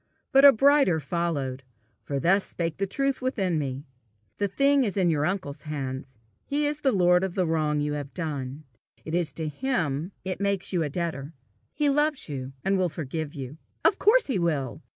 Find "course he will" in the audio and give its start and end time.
13.99-14.81